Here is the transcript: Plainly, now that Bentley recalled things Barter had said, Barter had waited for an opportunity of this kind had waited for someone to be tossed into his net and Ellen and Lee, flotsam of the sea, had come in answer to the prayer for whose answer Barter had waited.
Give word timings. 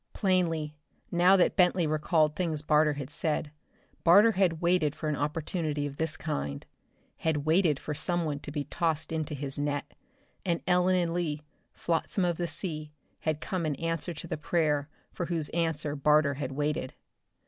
Plainly, 0.13 0.73
now 1.11 1.35
that 1.37 1.55
Bentley 1.55 1.85
recalled 1.85 2.35
things 2.35 2.63
Barter 2.63 2.93
had 2.93 3.11
said, 3.11 3.51
Barter 4.03 4.31
had 4.31 4.59
waited 4.59 4.95
for 4.95 5.07
an 5.09 5.15
opportunity 5.15 5.85
of 5.85 5.97
this 5.97 6.17
kind 6.17 6.65
had 7.17 7.45
waited 7.45 7.77
for 7.79 7.93
someone 7.93 8.39
to 8.39 8.51
be 8.51 8.63
tossed 8.63 9.11
into 9.11 9.35
his 9.35 9.59
net 9.59 9.93
and 10.43 10.59
Ellen 10.65 10.95
and 10.95 11.13
Lee, 11.13 11.43
flotsam 11.75 12.25
of 12.25 12.37
the 12.37 12.47
sea, 12.47 12.91
had 13.19 13.41
come 13.41 13.63
in 13.63 13.75
answer 13.75 14.15
to 14.15 14.25
the 14.27 14.37
prayer 14.37 14.89
for 15.13 15.27
whose 15.27 15.49
answer 15.49 15.95
Barter 15.95 16.33
had 16.33 16.51
waited. 16.51 16.95